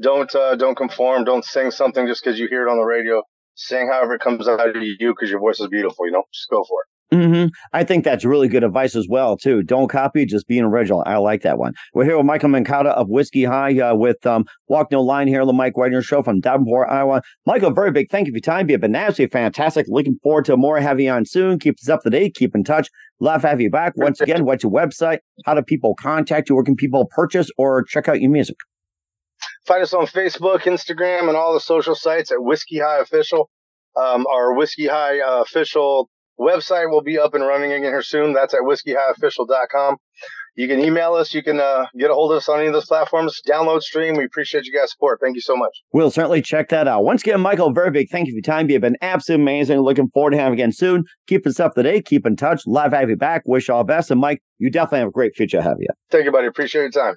Don't 0.00 0.32
uh, 0.34 0.56
don't 0.56 0.76
conform. 0.76 1.24
Don't 1.24 1.44
sing 1.44 1.70
something 1.70 2.06
just 2.06 2.22
because 2.24 2.38
you 2.38 2.48
hear 2.48 2.66
it 2.66 2.70
on 2.70 2.78
the 2.78 2.84
radio. 2.84 3.22
Sing 3.54 3.88
however 3.90 4.14
it 4.14 4.20
comes 4.20 4.46
out 4.48 4.60
of 4.60 4.76
you 4.76 5.14
because 5.14 5.30
your 5.30 5.40
voice 5.40 5.60
is 5.60 5.68
beautiful. 5.68 6.06
You 6.06 6.12
know, 6.12 6.24
just 6.32 6.48
go 6.50 6.64
for 6.64 6.82
it. 6.82 6.95
Mm-hmm. 7.12 7.48
I 7.72 7.84
think 7.84 8.04
that's 8.04 8.24
really 8.24 8.48
good 8.48 8.64
advice 8.64 8.96
as 8.96 9.06
well, 9.08 9.36
too. 9.36 9.62
Don't 9.62 9.88
copy, 9.88 10.26
just 10.26 10.48
be 10.48 10.60
original. 10.60 11.04
I 11.06 11.18
like 11.18 11.42
that 11.42 11.56
one. 11.56 11.72
We're 11.94 12.04
here 12.04 12.16
with 12.16 12.26
Michael 12.26 12.48
Moncada 12.48 12.90
of 12.90 13.08
Whisky 13.08 13.44
High 13.44 13.78
uh, 13.78 13.94
with 13.94 14.26
um, 14.26 14.44
Walk 14.66 14.90
No 14.90 15.02
Line 15.02 15.28
here 15.28 15.40
on 15.40 15.46
the 15.46 15.52
Mike 15.52 15.76
Wagner 15.76 16.02
Show 16.02 16.22
from 16.24 16.40
Davenport, 16.40 16.88
Iowa. 16.90 17.22
Michael, 17.46 17.70
very 17.70 17.92
big 17.92 18.10
thank 18.10 18.26
you 18.26 18.32
for 18.32 18.36
your 18.36 18.40
time. 18.40 18.68
You've 18.68 18.80
been 18.80 18.96
absolutely 18.96 19.30
fantastic. 19.30 19.86
Looking 19.88 20.18
forward 20.22 20.46
to 20.46 20.56
more 20.56 20.80
having 20.80 21.06
you 21.06 21.12
on 21.12 21.24
soon. 21.26 21.60
Keep 21.60 21.76
us 21.80 21.88
up 21.88 22.02
to 22.02 22.10
date. 22.10 22.34
Keep 22.34 22.56
in 22.56 22.64
touch. 22.64 22.88
Love 23.20 23.42
have 23.42 23.60
you 23.60 23.70
back. 23.70 23.92
Once 23.96 24.20
again, 24.20 24.44
what's 24.44 24.64
your 24.64 24.72
website? 24.72 25.18
How 25.44 25.54
do 25.54 25.62
people 25.62 25.94
contact 25.94 26.48
you? 26.48 26.56
Where 26.56 26.64
can 26.64 26.74
people 26.74 27.06
purchase 27.06 27.48
or 27.56 27.84
check 27.84 28.08
out 28.08 28.20
your 28.20 28.30
music? 28.30 28.56
Find 29.66 29.82
us 29.82 29.94
on 29.94 30.06
Facebook, 30.06 30.60
Instagram, 30.62 31.28
and 31.28 31.36
all 31.36 31.54
the 31.54 31.60
social 31.60 31.94
sites 31.94 32.32
at 32.32 32.42
Whisky 32.42 32.78
High 32.78 32.98
Official. 32.98 33.48
Um, 33.96 34.26
our 34.26 34.54
Whisky 34.54 34.86
High 34.86 35.20
uh, 35.20 35.42
Official 35.42 36.10
Website 36.38 36.90
will 36.90 37.02
be 37.02 37.18
up 37.18 37.34
and 37.34 37.44
running 37.44 37.72
again 37.72 37.90
here 37.90 38.02
soon. 38.02 38.32
That's 38.32 38.54
at 38.54 38.60
whiskeyhighofficial.com. 38.60 39.96
You 40.56 40.68
can 40.68 40.80
email 40.80 41.12
us. 41.12 41.34
You 41.34 41.42
can 41.42 41.60
uh, 41.60 41.84
get 41.98 42.10
a 42.10 42.14
hold 42.14 42.32
of 42.32 42.38
us 42.38 42.48
on 42.48 42.58
any 42.58 42.68
of 42.68 42.72
those 42.72 42.86
platforms. 42.86 43.40
Download, 43.46 43.82
stream. 43.82 44.16
We 44.16 44.24
appreciate 44.24 44.64
you 44.64 44.72
guys' 44.72 44.90
support. 44.90 45.20
Thank 45.20 45.34
you 45.34 45.42
so 45.42 45.54
much. 45.54 45.70
We'll 45.92 46.10
certainly 46.10 46.40
check 46.40 46.70
that 46.70 46.88
out. 46.88 47.04
Once 47.04 47.22
again, 47.22 47.42
Michael, 47.42 47.72
very 47.72 47.90
big 47.90 48.08
thank 48.08 48.26
you 48.26 48.32
for 48.32 48.36
your 48.36 48.42
time. 48.42 48.70
You've 48.70 48.80
been 48.80 48.96
absolutely 49.02 49.42
amazing. 49.42 49.80
Looking 49.80 50.08
forward 50.08 50.30
to 50.30 50.38
having 50.38 50.58
you 50.58 50.64
again 50.64 50.72
soon. 50.72 51.04
Keep 51.26 51.46
us 51.46 51.60
up 51.60 51.74
to 51.74 51.82
date. 51.82 52.06
Keep 52.06 52.24
in 52.26 52.36
touch. 52.36 52.62
Love 52.66 52.92
to 52.92 52.96
have 52.96 53.10
you 53.10 53.16
back. 53.16 53.42
Wish 53.44 53.68
all 53.68 53.84
best. 53.84 54.10
And 54.10 54.18
Mike, 54.18 54.42
you 54.58 54.70
definitely 54.70 55.00
have 55.00 55.08
a 55.08 55.12
great 55.12 55.36
future 55.36 55.58
ahead 55.58 55.72
of 55.72 55.78
you. 55.80 55.88
Thank 56.10 56.24
you, 56.24 56.32
buddy. 56.32 56.46
Appreciate 56.46 56.82
your 56.82 56.90
time. 56.90 57.16